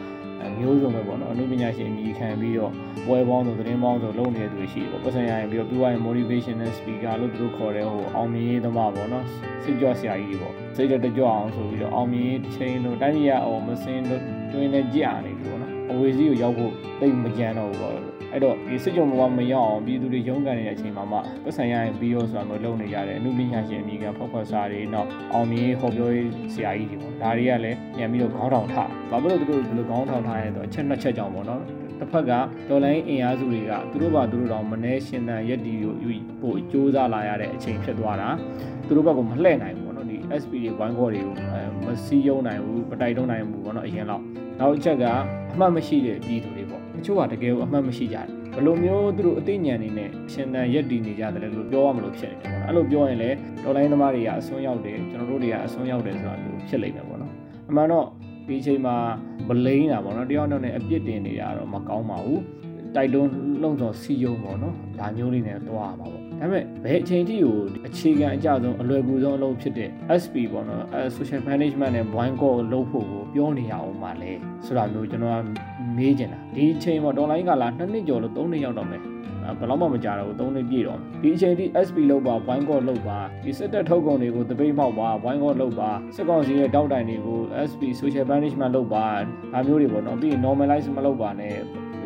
[0.57, 2.71] မျိုးစုံပဲပေါ့နော်အနုပညာရှင်အမိခံပြီးတော့
[3.05, 9.25] ပွဲပေါင်းဆိုသတင်းပေါင်းဆိုလုပ်နေတဲ့သူတွေရှိတယ်ပေါ့ပတ်စံရရင်ပြီးတော့ပြီးသွားရင် motivational speaker လို့သူတို့ခေါ်တဲ့ဟိုအောင်မြင်ရေးသမားပေါ့နော်
[9.63, 31.61] စိတ်ကြွဆရာကြီးတွေပေါ့စိတ်ကြွကြွအောင်ဆိုပြီးတော့အောင်မြင်ရေးတစ်ချိန်လို့တိုင်းပြည်ရအောင်မစင်းလို့တွင်းနေကြနေပြီပေါ့နော်အဝေစီးကိုရောက်ဖို့တိတ်မကြမ်းတော့ဘူးပေါ့ အဲ့တော့ဒီစစ်ကြုံဘဝမရောက်အောင်ပြည်သူတွေရုန်းကန်နေတဲ့အချိန်မှာမှပတ်စံရရင်ပြီးရောဆိုတာမျိုးလုပ်နေရတယ်အမှုပညာရှင်အမိကဖောက်ဖောက်စားတွေနောက်အောင်မြင်ဟောပြောရေးဆရာကြီးတွေပေါ့ဒါတွေကလည်းပြန်ပြီးတော့ခေါင်းထောင်ထားဘာဖြစ်လို့သူတို့ဒီလိုခေါင်းထောင်ထားရဲဆိုအချက်နှစ်ချက်ကြောင့်ပေါ့နော်
[31.99, 32.31] တစ်ဖက်က
[32.69, 36.09] ဒေါ်လာအင်အားစုတွေကသူတို့ဘာသူတို့တော့မနှဲရှင်သန်ရက်တီကိုယူ
[36.39, 38.29] ဖို့စ조사လာရတဲ့အချိန်ဖြစ်သွားတာ
[38.87, 41.35] သူတို့ဘက်ကမလှည့်နိုင်ဘူးပေါ့နော်ဒီ SP တွေဝိုင်းခေါ်တွေကို
[41.85, 44.21] မစီးယုံနိုင်ဘူးမတိုက်တုံးနိုင်ဘူးပေါ့နော်အရင်တော့
[44.59, 45.05] နောက်တစ်ချက်က
[45.53, 57.33] အမှတ်မရှိတဲ့ပြည်သူတွေပေါ့ တချို့ကတကယ်ကိုအမှတ်မရှိကြတယ်ဘယ်လိုမျိုးသူတို့အသိဉာဏ်နေနဲ့ရှင်သန်ရက်တည်နေကြတယ်လို့ပြောရမလို့ဖြစ်နေတယ်ပေါ့နော်အဲ့လိုပြောရင်လည်းဒေါ်လာသမားတွေကအစွန်းရောက်တယ်ကျွန်တော်တို့တွေကအစွန်းရောက်တယ်ဆိုတာမျိုးဖြစ်လိမ့်မယ်ပေါ့နော်
[57.69, 58.05] အမှန်တော့
[58.47, 58.95] ဒီအချိန်မှာ
[59.47, 62.41] မလိမ့်တာပေါ့နော်တယောက်တော့နဲ့အပြစ်တင်နေတာတော့မကောင်းပါဘူး
[62.95, 63.31] တိုက်တွန်း
[63.63, 67.55] လုံဆောင်စီယုံပေါ့နော်ဒါမျိုးလေးနဲ့တွားပါပေါ့ဒါပေမဲ့ဘယ်အချိန်ထိကို
[67.87, 69.89] အခြေခံအကြဆုံးအလွယ်ကူဆုံးအလုပ်ဖြစ်တဲ့
[70.21, 74.31] SP ပေါ့နော်အဲ social management နဲ့ wine call လုပ်ဖို့ကိုပြောနေရအောင်ပါလေ
[74.65, 79.01] ဆိုတာမျိုးကျွန်တော်က မေးချင်တာဒီအချိန်မှာ online ကလာ2နှစ်ကျော်လို့3နှစ်ရောက်တော့မယ်
[79.59, 87.39] ဘယ်တော့မှမကြတော့ဘူး3နှစ်ပြည့်တော့ဒီအချိန်ထိ SP လောက်ပါ wine call လောက်ပါဒီစစ်တပ်ထုတ်ကုန်တွေကိုတပိတ်မောက်ပါ wine call လောက်ပါစစ်ကောင်စီရဲ့တောက်တိုင်တွေကို
[87.69, 89.07] SP social management လောက်ပါ
[89.53, 91.57] ဒါမျိုးတွေပေါ့နော်ပြီးရင် normalize မလုပ်ပါနဲ့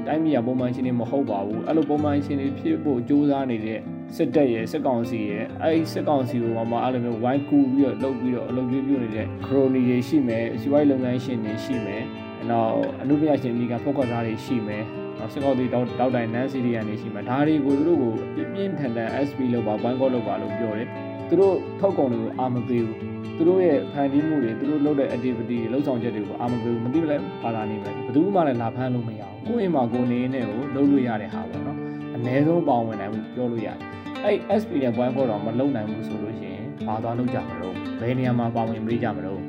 [0.08, 3.80] တိုင်းပြည်ကပုံမှန်ရှင်းနေမဟုတ်ပါဘူးအဲ့လိုပုံမှန်ရှင်းနေဖြစ်ဖို့ကြိုးစားနေတဲ့
[4.16, 12.04] စစ်တပ်ရဲ့စစ်ကောင်စီရဲ့အဲ့ဒီစစ်ကောင်စီကိုမှအဲ့လိုမျိုးဝိုင်းကူပြီးတော့လုပ်ပြီးတော့အလုပ်ပြုပြုနေတဲ့ crony တွေရှိမယ်စီးပွားရေးလုပ်ငန်းရှင်တွေရှိမယ်
[12.52, 14.84] နောက်အမှုပညာရှင်မိကဖုတ်ခွက်သားတွေရှိမယ်
[15.20, 20.88] နောက်စစ်ကောင်စီတောက်တောက်တိုင်နန်းစီရီယန်တွေရှိမယ်ဒါတွေကိုသူတို့ကိုပြင်းပြင်းထန်ထန် SP လောက်ပါဝိုင်းကော့လောက်ပါလို့ပြောတယ်
[21.30, 22.98] သူတို့ထုတ်ကုန်တွေကိုအာမပေးဘူး
[23.38, 31.78] သူတို့ရဲ့ဖန်တီးမှုတွေသူတို့လုပ်တဲ့ activity တွေလုပ်ဆောင်ချက်တွေကိုအာမပေးဘူးမသိမလဲဘာသာနေမယ်ဘယ်သူမှလည်းလာဖမ်းလို့မရဘူးကိုယ့်အိမ်မှာကိုယ်နေနေကိုလုပ်လို့ရတဲ့ဟာပေါ့နော်
[32.16, 33.78] အ ਨੇ ဆုံးပေါဝင်နိုင်မှုပြောလို့ရတယ်
[34.24, 39.40] အဲ့ SP နဲ့ point ဖို့တော့မလုံနိုင်ဘူးဆိုလို့ရှိရင်ဘာသွားလုပ်ကြမလို့ဘယ်နေရာမှာပါဝင်ပေးကြမလို့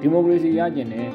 [0.00, 1.08] ဒီမိုကရေစီရကျင်တဲ့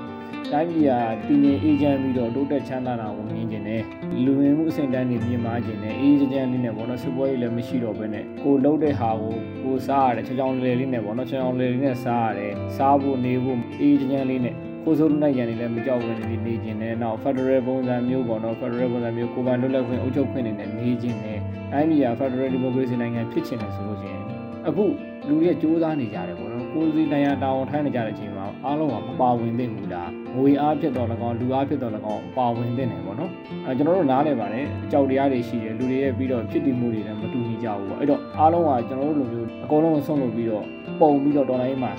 [0.52, 3.84] တိုင်းပြည်ဟာတည်ငြိမ်အေးချမ်းပြီးတော့တိုးတက်ချမ်းသာတာကိုမြင်ကျင်တယ်
[4.24, 21.40] လူဝင်မှုအဆင့်တန်းတွေမြင်မာကျင်တယ်အေးချမ်းလေးနဲ့ဘောနော်စပွဲကြီးလည်းမရှိတော့ဘဲနဲ့ကိုလှုပ်တဲ့ဟာကိုကိုစားရတယ်ချောင်းချောင်းလေးလေးနဲ့ဘောနော်ချောင်းချောင်းလေးလေးနဲ့စားရတယ်စားဖို့နေဖို့အေးချမ်းလေးနဲ့ကိုစိုးနိုင်ရန်နေလည်းမကြောက်ဘူးနေနေခြင်းနဲ့နောက် Federal ပုံစံမျိုးပေါ့နော် Federal ပုံစံမျိုးကိုယ်ပိုင်လွတ်လပ်ခွင့်အုပ်ချုပ်ခွင့်တွေနဲ့နေခြင်းနဲ့
[21.72, 24.24] တိုင်းပြည်က Federal Democracy နိုင်ငံဖြစ်ချင်တယ်ဆိုလို့ရှိရင်
[24.68, 24.86] အခု
[25.28, 33.32] လူတွေစူးစမ်းနေကြတယ်ပေါ့နော်ကိုယ်စီနိုင်ငံတောင်းထိုင်းနေကြတဲ့အချိန်မှာအားလုံးကမပါဝင်သင့်ဘူးလား ငွေအားဖြစ်တော့၎င်းလူအားဖြစ်တော့၎င်းပါဝင်သင့်တယ်ပေါ့နော်
[33.66, 40.66] အဲကျွန်တော်တို့နားလည်ပါတယ်အကြောက်တရားတွေရှိတယ်လူတွေရဲ့ပြီးတော့ဖြစ်တည်မှုတွေလည်းမတူညီကြဘူးပေါ့အဲ့တော့အားလုံးကကျွန်တော်တို့လိုမျိုးအကုန်လုံးဆုံးလို့ပြီးတော့
[41.00, 41.92] ပုံပြီးတော့ဒေါ်လာရေးမှာ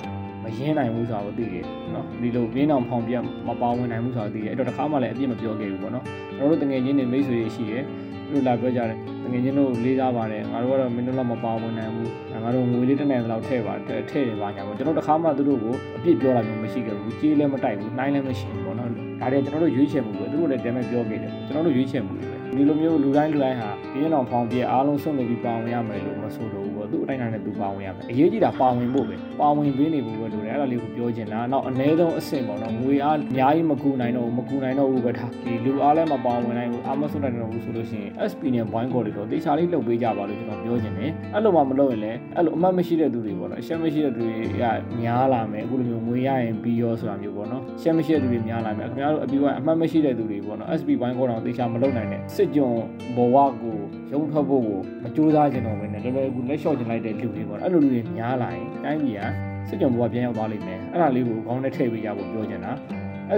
[0.43, 3.13] မရင်းနိုင်ဘူးဆိုတာကိုသိတယ်နော်ဒီလိုပြင်းအောင်ဖောင်ပြ
[3.47, 6.03] မပါဝင်နိုင်ဘူးဆိုတာသိတယ်အဲ့တော့တစ်ခါမှလည်းအပြစ်မပြောခဲ့ဘူးပေါ့နော်
[6.37, 7.83] ကျွန်တော်တို့တငယ်ချင်းတွေမိတ်ဆွေတွေရှိတယ်
[8.29, 12.11] သူတို့လာပြောကြတယ်တ ငယ်ချင်းတို့လေးစားပါတယ်ငါတို့ကတော့မင်းတို့လောက်မပါဝင်နိုင်ဘူး
[12.43, 44.65] ငါတို့ငွေလေးတစ်နိုင်လောက်ထည့်ပါထည့်တယ်ပါညာပေါ့ကျွန်တော်တစ်ခါမှသူတို့ကိုအပြစ်ပြောတာမျိုးမရှိခဲ့ဘူးကြေးလည်းမတိုက်ဘူးနှိုင်းလည်းမရှိဘူးပေါ့နော်ဒါတွေကျွန်တော်တို့ရွေးချယ်မှုပဲသူတို့လည်းတဲမဲ့ပြောခဲ့တယ်ကျွန်တော်တို့ရွေးချယ်မှုပဲဒီလိုမျိုးလူတိုင်းလူတိုင်းဟာပြင်းအောင်ဖောင်ပြအားလုံးဆုံးနေပြီးပါဝင်ရမယ်လို့မဆိုတော့ဘူး ပေါ့သူ့အတိုင်းအတာနဲ့သူပါဝင်ရမယ်အရေးကြီးတာပါဝင်ဖို့ပဲပါဝင်ပေးနေဖို့ပဲလိုတယ်အဲ့ဒါလေးကိုပြောချင်တာနောက်အ ਨੇ ဆုံးအဆင့်ပေါ့နော်ငွေအားအများကြီးမကူနိုင်တော့ဘူးမကူနိုင်တော့ဘူးပဲထားဒီလူအားလည်းမပါဝင်နိုင်ဘူးအားမစွတ်နိုင်တော့ဘူးဆိုလို့ရှိရင် SP နဲ့ wine call တွေတော့တေချာလေးလှုပ်ပေးကြပါလို့ကျွန်တော်ပြောချင်တယ်အဲ့လိုမှမလုပ်ရင်လည်းအဲ့လိုအမှတ်မရှိတဲ့သူတွေပေါ့နော်အရှက်မရှိတဲ့သူတွေက
[45.01, 52.69] များလာမယ်အခုလိုမျိုးငွေရရင်ပြီးရောဆိုတာမျိုးပေါ့နော်ရှက်မရှိတဲ့သူတွေများလာမယ်ခင်ဗျားတို့အပြီးကအမှတ်မရှိတဲ့သူတွေပေါ့နော် SP wine call တော့တေချာမလုပ်နိုင်တဲ့စစ်ကြုံ
[53.15, 53.77] ဘဝကို
[54.11, 59.21] ရုံထွက်ဖို့ကိုမကြိုးစားချင်တော့ဘဲနဲ့လောလောကူလက်လျှော့ချင်လိုက်တဲ့လူတွေပေါ့အဲ့လိုလူတွေများလာရင်တိုင်းပြည်က
[59.69, 62.71] စစ်ကြုံဘဝပြန်ရောက်သွားလိမ့်မယ်အဲ့ဒါလေးကိုခေါင်းနဲ့ထည့်ပေးကြဖို့ပြောချင်တာ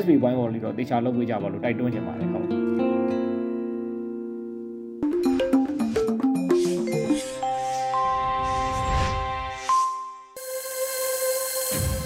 [0.01, 2.47] SP ဘိုင်းပေါ်လေးတော့တေချာလုပ်ပေးကြပါလို့တိုက်တွန်းချင်ပါတယ်ဟုတ်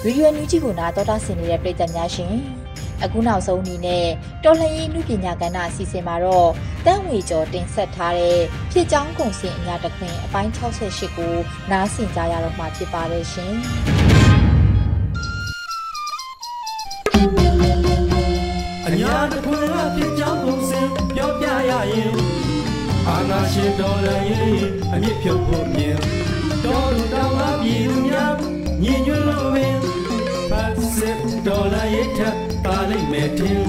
[0.06, 2.61] ရေဒီယိုညူဂျီကိုနာတော်တာဆင်နေတဲ့ပြည်သူများရှင်
[3.04, 4.06] အခုနောက်ဆုံးအနေနဲ့
[4.44, 6.50] တော်လှန်ရေးလူပညာကဏ္ဍအစီအစဉ်မှာတော့
[6.86, 8.40] တန်းဝေကျော်တင်ဆက်ထားတဲ့
[8.72, 11.34] ဖြစ်ကြောင်းကုန်စင်အညာတခွင်အပိုင်း68ကို
[11.72, 13.54] နားဆင်ကြရတော့မှာဖြစ်ပါတယ်ရှင်
[18.88, 22.14] အညာတခွင်အဖြစ်ကြောင်းကုန်စင်ပြောပြရရင်
[23.08, 24.56] အာနာရှင်တော်လည်းရင်
[24.94, 25.98] အမြင့်ဖြုတ်ဖို့မြင်
[26.66, 28.36] တော်လူတော်အပြည်သူများ
[28.84, 29.78] ညီညွတ်လို့ပင်
[30.52, 33.62] ပတ်စစ်တော်လည်းထ ပ်ပါလိမ့်မယ်တင်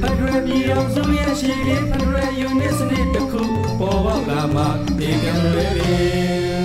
[0.00, 3.42] ဖက်ဒရယ်ပြည်အောင်စုရဲ့ရှိလေးဖက်ဒရယ်ယူနစ်စနစ်တစ်ခု
[3.80, 4.62] ပေါ်ပေါက်လာမှ
[4.98, 6.64] ဒီကံလွယ်ပင်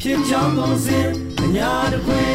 [0.00, 1.08] ဖြစ်ချောင်းကုန်စင်
[1.42, 2.30] အညာတခွင်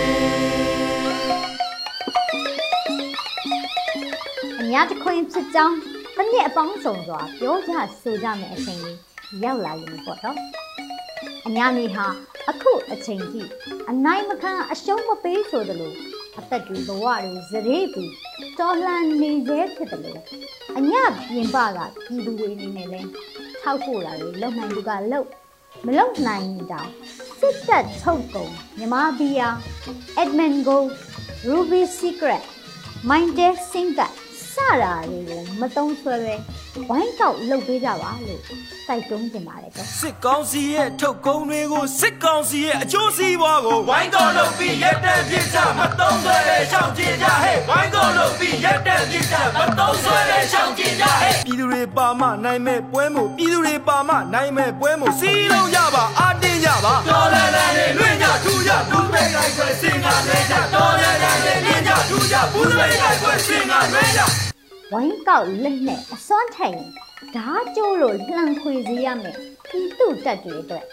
[4.62, 5.78] အညာတခွင်ဖြစ်ကြောင်း
[6.16, 8.98] တစ်နှစ်အပေါင်းစုံစွာပြောကြဆိုကြမယ်အချိန်လေး
[9.44, 10.38] ရောက်လာရင်ပေါ့တော့
[11.48, 12.06] အညာနေဟာ
[12.50, 13.42] အခုအချိန်ထိ
[13.90, 15.94] အနိုင်မခံအရှုံးမပေးဆိုသလို
[16.40, 18.12] အသက်တွေဘဝတွေဇရေပြီး
[18.60, 20.20] တော်လှန်နေသေးဖြစ်တယ်လို့
[20.78, 20.92] အည
[21.30, 23.02] ပြင်ပကပြည်သူတွေအနေနဲ့လဲ
[23.62, 25.24] ထောက်ဖို့လာတွေလုံနိုင်သူကလုံ
[25.86, 26.90] မလုံနိုင်တောင်
[27.40, 29.50] စစ်တပ်ထုတ်ကုန်မြမဘီယာ
[30.22, 30.78] Edmund Go
[31.50, 32.44] Ruby Secret
[33.10, 34.12] Minded Singer
[34.54, 36.36] စတာတွေကိုမတုံးဆွဲပဲ
[36.90, 38.42] ဝိုင်းကောက်လုပ်ပေးကြပါလို့
[38.88, 64.43] တိုက်တွန်းတင်ပါတယ်တော့စစ်ကောင်းစီရဲ့ထုတ်ကုန်းတွေကိုစစ်ကောင်းစီရဲ့အကျိုးစီးပွားကိုဝိုင်းတော်လုပ်ပြီးရက်တန့်ပြစ်ချမတုံးဆွဲတဲ့ရှောင်းကျင်ကြဟဲ့ဝိုင်းတော်လုပ်ပြီးရက်တန့်ပြစ်ချမတုံးဆွဲတဲ့ရှောင်းကျင်ကြဟဲ့ပြည်သူတွေပါမနိုင်မဲ့ပွဲမို့ပြည်သူတွေပါမနိုင်မဲ့ပွဲမို့စီးလုံးကြပါအာတင်းကြပါတော်လန်လန်လေးလွင့်ကြထူကြဘူးမိတ်လိုက်ွယ်စင်ကလွဲကြတော်လန်လန်လေးလွင့်ကြထူကြဘူးမိတ်လိုက်ွယ်စင်ကလွဲကြ
[64.94, 66.80] ဝိုင်းကောက်လက်နဲ့အစွမ်းထိုင်
[67.36, 69.38] ဓာကျိုးလို့လှန်ခွေစေရမယ်
[69.70, 70.86] ပြည်သူတက်တွေအတွက်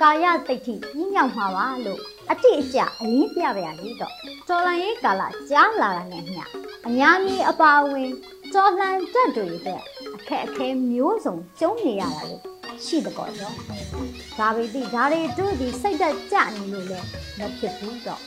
[0.00, 4.14] ကာယတိတ်ထိညှိညောင်မှာပါလို့အတိအကျအလင်းပြပါရလေတော့
[4.48, 6.42] တော်လန်ရေးကာလကြားလာတာနဲ့မျှ
[6.86, 8.10] အများကြီးအပါအဝင်
[8.54, 9.82] တော်လှန်တက်တွေအတွက်
[10.16, 12.42] အခက်အခဲမျိုးစုံကျုံနေရတာလို့
[12.84, 13.56] ရှိတဲ့ပေါ့နော်
[14.38, 17.06] ဒါပေတိဒါတွေတို့ဒီစိတ်သက်ကြနေလို့လည်း
[17.38, 18.22] မဖြစ်ဘူးတော့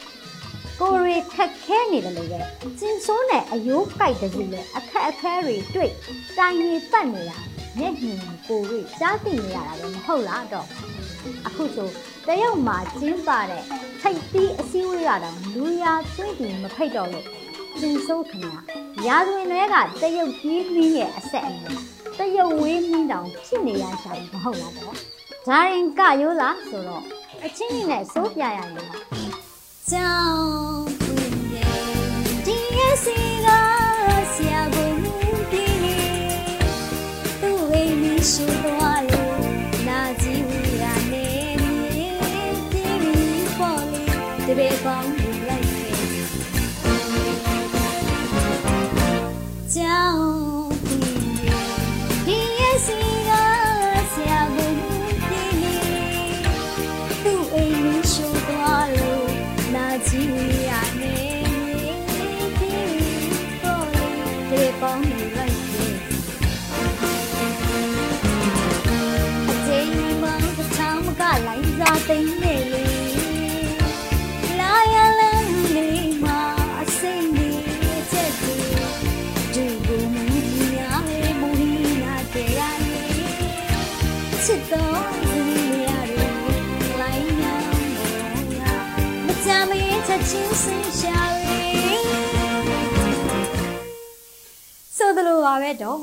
[0.83, 2.39] ကိုရီခက်ခဲနေတယ်လို့ပဲ
[2.79, 5.91] ကျင်ဆိုးနဲ့အယိုးကြိုက်တဲ့စီလဲအခက်အခဲတွေတွေ့
[6.37, 7.37] တိုင်နေပတ်နေတာ
[7.77, 10.67] မျက်မြင်ကိုရီကြားသိနေရတာပဲမဟုတ်လားတော့
[11.47, 11.89] အခုဆို
[12.27, 13.63] တရုတ်မှာကျင်းပတဲ့
[14.01, 17.25] ထိတ်တီးအစည်းအဝေးရတာလူရာသွင်းပြီးမဖိတ်တော့လို့
[17.79, 18.59] ကျင်ဆိုးခင်ဗျာ
[19.07, 21.79] ရာဇဝင်တွေကတရုတ်ကြီးမင်းရဲ့အဆက်အနွယ်
[22.19, 24.95] တရုတ်ဝေးမင်းတောင်ဖြစ်နေရရှာမဟုတ်လားတော့
[25.47, 27.03] ဂျာရင်ကရိုးလားဆိုတော့
[27.45, 29.40] အချင်းကြီးနဲ့စိုးပြရရင်ကြော
[29.97, 31.10] င့်
[89.51, 91.61] မကြမရင်ချက်ချင်းစင်ရှာရီ
[94.97, 95.99] ဆိုသလိုပါပဲတော့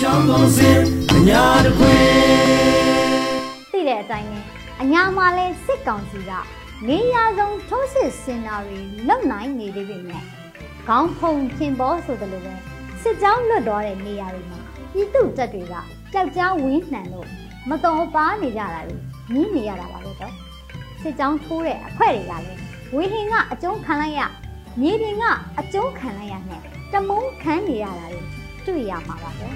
[0.00, 0.80] ကြောင်းကောင်းစင်
[1.16, 1.96] အညာတခွေ
[3.72, 4.44] သိတဲ့အတိုင်းနဲ့
[4.82, 6.32] အညာမှာလဲစစ်ကောင်စီက
[6.88, 8.78] နေရာဆုံးထိုးစစ်စင်တာတွေ
[9.08, 10.22] လုံနိုင်နေသေးပေမဲ့
[10.88, 12.54] ခေါင်းဖုံခင်ပေါ်ဆိုတယ်လို့ပဲ
[13.02, 14.58] စစ်ကြောင်းလွတ်သွားတဲ့နေရာတွေမှာ
[14.92, 15.74] ပြည်သူတပ်တွေက
[16.12, 17.28] ကြောက်ကြားဝင်းနှံလို့
[17.68, 18.96] မတော်ပါနေကြတာတွေ
[19.32, 20.45] မြင်နေရတာပါလို့တော့
[21.06, 22.60] စစ်ကြောင်းထိုးတဲ့အဖွဲ့တွေကလည်း
[22.94, 24.20] ဝေဟင်ကအကျုံးခံလိုက်ရ
[24.80, 25.24] မြေပြင်က
[25.58, 26.60] အကျုံးခံလိုက်ရနဲ့
[26.92, 28.22] တမုန်းခံနေရတာတွေ
[28.66, 29.46] တွေ့ရမှာပါပဲ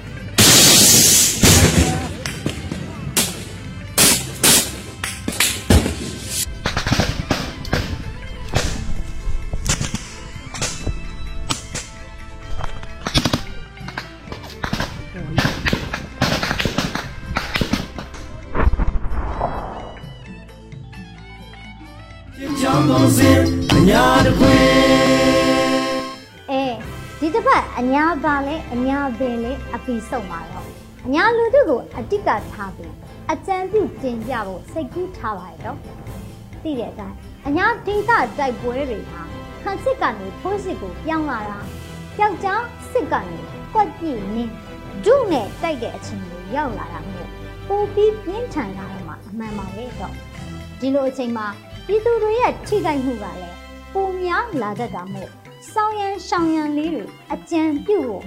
[22.72, 23.40] ကုန်စင်
[23.74, 24.54] အညာတခွေ
[26.50, 26.62] အဲ
[27.20, 30.66] ဒီတစ်ပတ်အညာပါလဲအညာပင်လဲအပီဆုံးပါတော့
[31.06, 32.94] အညာလူတို့ကိုအတိတ်ကထားပြီး
[33.32, 35.78] အကြံပြုတင်ကြဖို့စိတ်ကူးထားပါရတော့
[36.62, 37.16] သိတဲ့အတိုင်း
[37.48, 39.22] အညာဒေသတိုက်ပွဲတွေဟာ
[39.62, 41.58] ခန့်စစ်ကနေဖိုးစစ်ကိုပြောင်းလာတာ
[42.20, 43.38] ယောက်ျားစစ်ကနေ
[43.74, 44.54] ကွက်ပြည့်နင်း
[45.04, 47.30] ဒုနဲ့တိုက်တဲ့အချိန်ကိုရောက်လာတာမျိုး
[47.68, 50.14] ပိုပြီးပြင်းထန်လာတော့မှအမှန်ပါပဲတော့
[50.80, 51.46] ဒီလိုအချိန်မှာ
[51.90, 53.56] ပြည်သူတွေရဲ့ထိခိုက်မှုကလည်း
[53.94, 55.30] ပုံများလာတတ်တာမို့
[55.72, 58.24] စောင်းရန်ရှောင်းရန်လေးတွေအကြံပြုတ်လို့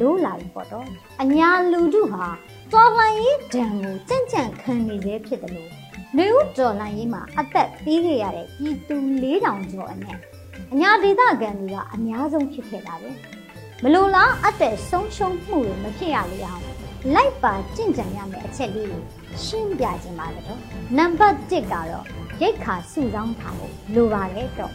[0.00, 0.86] လိုးလာပြီပေါ့တော့
[1.22, 2.26] အညာလူတို့ဟာ
[2.72, 5.70] တော်လှန်ရေးဒဏ်ကိုကြံ့ကြံ့ခံနေသေးဖြစ်တယ်လို့
[6.16, 10.18] နေဦးတော်လှန်ရေးမှာအသက်ပေးခဲ့ရတဲ့ပြည်သူ၄000ကျော်အနက်
[10.72, 13.10] အညာဒေသခံတွေကအများဆုံးဖြစ်ခဲ့တာပဲ
[13.82, 16.75] မလို့လားအသက်ဆုံးရှုံးမှုတွေမဖြစ်ရလေအောင်
[17.14, 19.02] လိုက်ပါကြင့်ကြံရမယ့်အချက်လေးကို
[19.44, 20.58] ရှင်းပြခြင်းပါတော့
[20.98, 22.06] နံပါတ်1ကတော့
[22.42, 24.72] ရိတ်ခါစုဆောင်းထားဖို့လိုပါတယ်တော့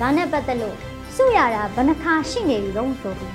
[0.00, 0.76] ဒါနဲ့ပတ်သက်လို့
[1.14, 3.34] စုရတာဘယ်နှခါရှိနေပြီတော့ဆိုပြီး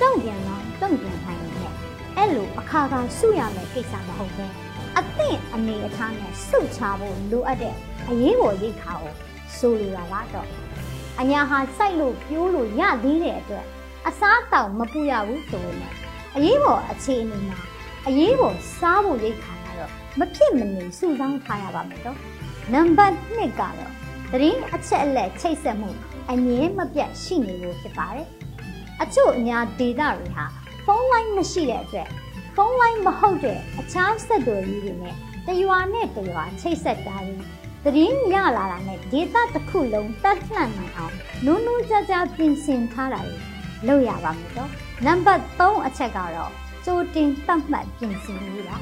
[0.00, 1.72] တုံ့ပြန်တော့တုံ့ပြန်နိုင်တယ်
[2.16, 4.52] အဲ့လိုအခါခါစုရမယ်ကိစ္စမဟုတ်ဘူး
[4.98, 7.74] အသင့်အနေအထားနဲ့စုချဖို့လိုအပ်တဲ့
[8.08, 9.14] အရေးပေါ်ရိတ်ခါကို
[9.56, 10.48] ဆိုလိုတာလားတော့
[11.20, 13.66] အညာဟာစိုက်လို့ပြိုးလို့ရသေးတဲ့အတွက်
[14.06, 16.01] အစားတောက်မပူရဘူးဆိုရင်
[16.36, 17.58] အရေးပေါ်အခြေအနေမှာ
[18.06, 22.18] အရေးပေါ်စားဖို့ရိတ်ခါကတော့မဖြစ်မနေစုဆောင်းထားရပါမယ်တော့
[22.72, 23.74] နံပါတ်2ကတော့
[24.32, 25.90] သတင်းအချက်အလက်ချိတ်ဆက်မှု
[26.30, 28.28] အငြင်းမပြတ်ရှိနေလို့ဖြစ်ပါတယ်
[29.02, 30.44] အချို့အများဒေတာတွေဟာ
[30.84, 32.08] ဖုန်းလိုင်းမရှိတဲ့အတွက်
[32.54, 35.14] ဖုန်းလိုင်းမဟုတ်တဲ့အခြားဆက်သွယ်ရေးတွေနဲ့
[35.46, 37.36] တရွာနဲ့တရွာချိတ်ဆက်တာတွေ
[37.84, 41.14] သတင်းရလာတာနဲ့ဒေတာတစ်ခုလုံးတတ်လှန့်နိုင်အောင်
[41.46, 43.51] နုံနုံကြကြပြင်ဆင်ထားတာတွေ
[43.88, 44.70] လုပ်ရပါမယ်တော့
[45.06, 46.52] နံပါတ်3အချက်ကတော့
[46.84, 48.76] ကြိုတင်သတ်မှတ်ပြင်ဆင်ရေးပါ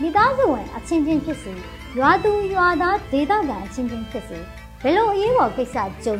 [0.00, 1.52] မိသားစုဝင်အချင်းချင်းဖြစ်စေ
[1.98, 4.38] ရွာသူရွာသားဒေသခံအချင်းချင်းဖြစ်စေ
[4.82, 6.16] ဘယ်လိုအရေးပေါ်ကိစ္စကြုံ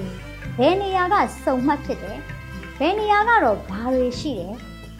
[0.59, 2.18] ဘယ်နေရာကစုံမှတ်ဖြစ်တယ်
[2.79, 4.55] ဘယ်နေရာကတော့ဘာတွေရှိတယ်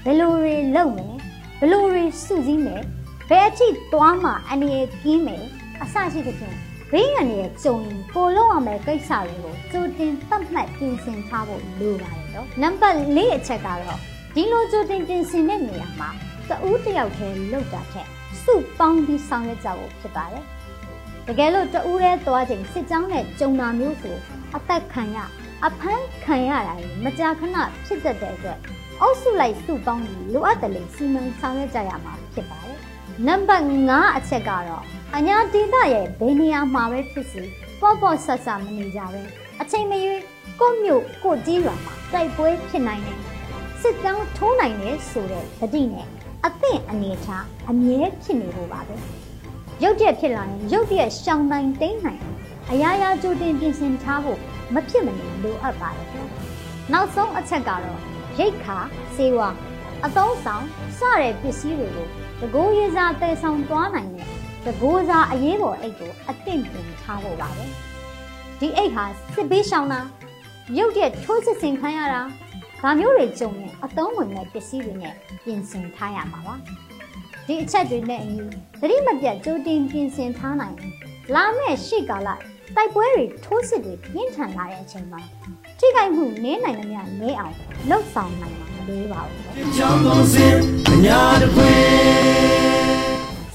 [0.05, 1.15] ဘယ်လိုတွေလုပ်မယ်
[1.61, 2.83] ဘယ်လိုတွေစုစည်းမယ်
[3.29, 5.45] ဘယ်အထိသွားမှအနေရကင်းမယ်
[5.83, 6.57] အစရှိတဲ့ဖြင့်
[6.93, 14.01] ဘေးရန်ရဲ့ကြုံရင်ပိုလုံးအောင်မဲ့ကိစ္စတွေကိုကြိုတင်သတ်မှတ်ပြင်ဆင်ထားဖို့လိုပါတယ် တော့နံပါတ်၄အချက်ကတော့
[14.35, 16.11] ဒီလိုကြိုတင်ပြင်ဆင်တဲ့နေရာမှာ
[16.49, 18.09] တဦးတယောက်တည်းလောက်တာထက်
[18.43, 20.45] စုပေါင်းပြီးဆောင်ရွက်ကြဖို့ဖြစ်ပါတယ်
[21.27, 24.17] တကယ်လို့တဦးတည်းသွားချိန်စစ်ကြောင်းနဲ့ကြုံတာမျိုးဆို
[24.55, 25.19] အသက်ခံရ
[25.67, 28.59] အဖမ်းခံရတာမကြာခဏဖြစ်တတ်တဲ့အတွက်
[29.01, 32.79] အုပ်စုလိုက်စုပေါင်းပြီးလိုအပ်တယ်လို့စီမံဆောင်ရွက်ကြရမှာဖြစ်ပါတယ်
[33.27, 34.85] နံပါတ်5အချက်ကတော့
[35.17, 37.43] အညာဒေသရဲ့ဘယ်နေရာမှာပဲဖြစ်စီ
[37.81, 40.23] ပေါ့ပေါ့ဆက်ဆက်မနေကြပဲ အချိန်မရွေး
[40.61, 43.21] ကိုမြို့ကိုကြီးရွာမှာတိုက်ပွဲဖြစ်နိုင်တယ်
[43.81, 46.07] စစ်တောင်းထိုးနိုင်တယ်ဆိုတဲ့တတိနဲ့
[46.47, 48.97] အသင့်အနေထားအမြဲဖြစ်နေဖို့ပါပဲ
[49.83, 52.23] ရုတ်တရက်ဖြစ်လာရင်ရုတ်တရက်ရှောင်နိုင်တိမ့်နိုင်
[52.71, 54.41] အရာရာကြိုတင်ပြင်ဆင်ထားဖို့
[54.75, 56.09] မဖြစ်မနေလိုအပ်ပါတယ်
[56.93, 58.01] နောက်ဆုံးအချက်ကတော့
[58.39, 58.79] ရိတ်ခါ
[59.17, 59.49] စေဝါ
[60.05, 60.65] အသုံးဆောင်
[60.99, 62.07] စတဲ့ပစ္စည်းတွေကို
[62.41, 64.27] တကိုးရစားတည်ဆောင်သွားနိုင်တဲ့
[64.67, 67.86] တကိုးစားအရေးပေါ်အိတ်ကိုအသင့်ပြင်ထားဖို့ပါပဲ
[68.61, 70.01] ဒီအိတ်ဟာစစ်ပေးရှောင်တာ
[70.77, 72.21] ရုတ်တရက်ထိုးစစ်ဆင်ခံရတာ
[72.83, 75.15] ဒါမျိုးတွေကြုံရင်အသုံးဝင်တဲ့ပစ္စည်းတွေနဲ့
[75.45, 76.55] ပြင်ဆင်ထားရမှာပါ
[77.47, 78.39] ဒီအချက်တွေနဲ့အညီ
[78.81, 80.77] သတိမပြတ်ကြိုတင်ပြင်ဆင်ထားနိုင်
[81.35, 82.29] လာမယ့်ရှေ့ကာလ
[82.77, 85.21] တိုက်ပွဲတွေထိုးစစ်တွေပြင်းထန်လာတဲ့အချိန်မှာ
[85.79, 87.55] ထိခိုက်မှုနည်းနိုင်သမျှနည်းအောင်
[87.89, 89.41] လှုပ်ဆောင်နိုင်မှာမလေးပါဘူး။
[89.77, 90.47] ကြောင်းပုံစံ
[90.93, 91.71] အညာတခွေ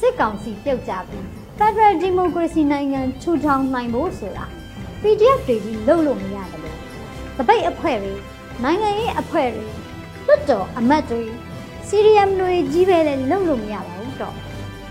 [0.02, 1.26] စစ်ကောင်စီပြုတ်ကြပြီး
[1.60, 4.46] Federal Democracy နိုင်ငံထူထောင်နိုင်ဖို့ဆိုတာ
[5.02, 6.78] PDF တွေကြီးလုပ်လို့မရတယ်လို့
[7.38, 8.14] တပိတ်အဖွဲ့တွေ
[8.64, 9.68] နိုင်ငံရေးအဖွဲ့တွေ
[10.28, 11.24] လွတ်တော်အမတ်တွေ
[11.88, 14.36] CRM တွေကြီးပဲလည်းလုပ်လို့မရပါဘူးတော့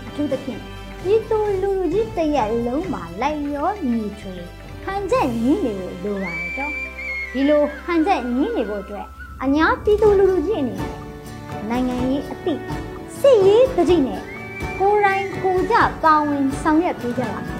[0.07, 0.61] အထူးသဖြင့်
[1.03, 4.35] ဒီသူလူလူကြီးတရက်လုံးမှာလိုက်ရောညီထွေ
[4.83, 6.71] ဟန်ချက်ညီးနေလို့လိုပါတယ်တော့
[7.33, 9.07] ဒီလိုဟန်ချက်ညီးနေဖို့အတွက်
[9.43, 10.91] အညာပြည်သူလူလူကြီးအနေနဲ့
[11.69, 12.61] နိုင်ငံရေးအသည့်
[13.19, 14.21] စစ်ရေးတတိနဲ့
[14.79, 17.59] ကိုယ်တိုင်ကိုကြပါဝင်ဆောင်ရွက်ပေးကြပါမယ်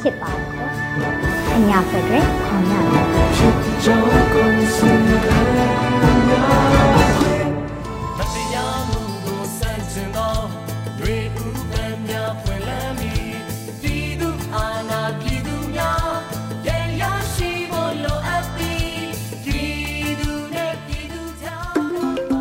[0.00, 1.13] ဖြစ်ပါတယ်တော့
[1.56, 3.04] အညာဖက်တွေအောင်ရတယ်